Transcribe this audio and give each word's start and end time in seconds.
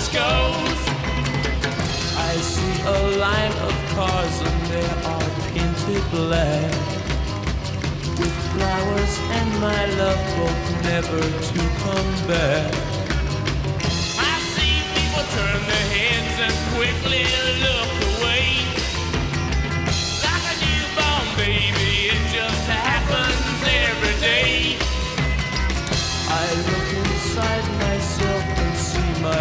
Darkness 0.00 0.08
goes. 0.08 0.80
I 2.16 2.36
see 2.36 2.82
a 2.82 3.18
line 3.18 3.52
of 3.52 3.74
cars 3.94 4.40
and 4.40 4.66
they 4.66 4.86
are 5.06 5.30
painted 5.52 6.10
black. 6.10 6.72
With 8.18 8.36
flowers 8.52 9.18
and 9.30 9.60
my 9.60 9.86
love 9.96 10.20
both 10.36 10.84
never 10.84 11.20
to 11.20 11.58
come 11.82 12.28
back. 12.28 12.89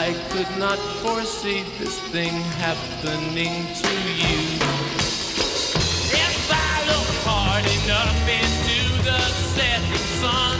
I 0.00 0.14
could 0.30 0.48
not 0.58 0.78
foresee 1.02 1.62
this 1.78 2.00
thing 2.08 2.32
happening 2.64 3.52
to 3.82 3.94
you. 4.20 4.40
If 6.24 6.36
I 6.48 6.74
look 6.88 7.10
hard 7.28 7.66
enough 7.80 8.20
into 8.40 8.80
the 9.04 9.20
setting 9.52 10.04
sun, 10.24 10.56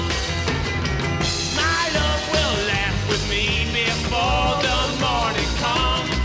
my 1.57 1.83
love 1.99 2.23
will 2.35 2.57
laugh 2.69 2.99
with 3.09 3.25
me 3.33 3.65
before 3.73 4.61
the 4.61 4.79
morning 5.01 5.53
comes. 5.65 6.21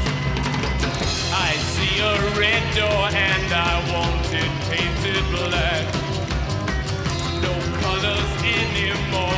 I 1.31 1.55
see 1.71 1.95
a 2.11 2.15
red 2.35 2.63
door 2.75 3.03
and 3.15 3.47
I 3.71 3.73
want 3.95 4.27
it 4.43 4.51
painted 4.67 5.23
black. 5.31 5.87
No 7.39 7.53
colors 7.79 8.31
anymore, 8.43 9.34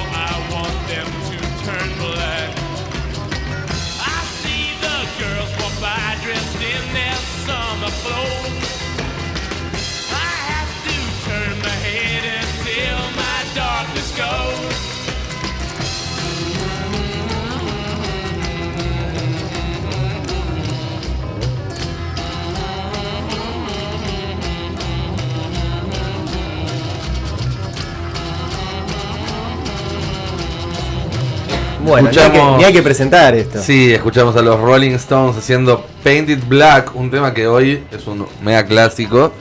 Bueno, 31.88 32.10
ni 32.12 32.18
hay, 32.18 32.32
que, 32.32 32.38
Escuchamos- 32.38 32.58
ni 32.58 32.64
hay 32.66 32.74
que 32.74 32.82
presentar 32.82 33.36
esto. 33.36 33.60
Sí, 33.62 33.94
escuchamos 33.94 34.36
a 34.36 34.42
los 34.42 34.60
Rolling 34.60 34.92
Stones 34.92 35.38
haciendo 35.38 35.86
Painted 36.04 36.40
Black, 36.48 36.96
un 36.96 37.10
tema 37.12 37.34
que 37.34 37.48
hoy 37.48 37.84
es 37.92 38.06
un 38.08 38.26
mega 38.44 38.66
clásico, 38.66 39.32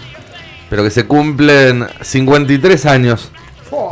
pero 0.70 0.82
que 0.82 0.90
se 0.90 1.06
cumplen 1.06 1.86
53 2.00 2.86
años 2.86 3.30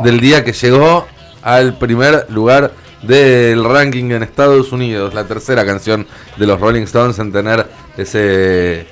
del 0.03 0.19
día 0.19 0.43
que 0.43 0.53
llegó 0.53 1.05
al 1.41 1.77
primer 1.77 2.25
lugar 2.29 2.71
del 3.03 3.63
ranking 3.63 4.05
en 4.11 4.23
Estados 4.23 4.71
Unidos, 4.71 5.13
la 5.13 5.25
tercera 5.25 5.65
canción 5.65 6.07
de 6.37 6.47
los 6.47 6.59
Rolling 6.59 6.83
Stones 6.83 7.19
en 7.19 7.31
tener 7.31 7.67
ese 7.97 8.87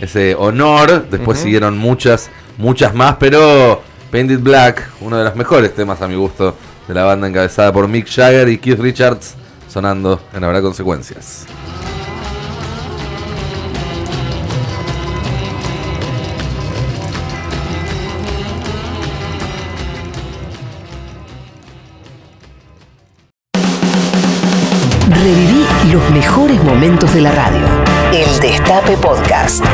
ese 0.00 0.36
honor. 0.36 1.06
Después 1.10 1.38
siguieron 1.40 1.76
muchas, 1.76 2.30
muchas 2.56 2.94
más, 2.94 3.16
pero 3.18 3.82
Painted 4.12 4.38
Black, 4.38 4.88
uno 5.00 5.16
de 5.18 5.24
los 5.24 5.34
mejores 5.34 5.74
temas 5.74 6.00
a 6.02 6.06
mi 6.08 6.14
gusto 6.14 6.54
de 6.88 6.94
la 6.94 7.04
banda 7.04 7.28
encabezada 7.28 7.72
por 7.72 7.86
Mick 7.86 8.08
Jagger 8.10 8.48
y 8.48 8.58
Keith 8.58 8.80
Richards, 8.80 9.34
sonando 9.68 10.20
en 10.32 10.42
Habrá 10.42 10.62
Consecuencias. 10.62 11.46
Reviví 25.10 25.66
los 25.92 26.10
mejores 26.10 26.62
momentos 26.64 27.12
de 27.12 27.20
la 27.20 27.32
radio. 27.32 27.66
El 28.12 28.40
Destape 28.40 28.96
Podcast. 28.96 29.64